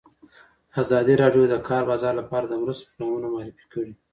ازادي 0.81 1.13
راډیو 1.21 1.43
د 1.47 1.49
د 1.53 1.55
کار 1.67 1.83
بازار 1.91 2.13
لپاره 2.21 2.45
د 2.47 2.53
مرستو 2.61 2.89
پروګرامونه 2.95 3.27
معرفي 3.33 3.65
کړي. 3.73 3.93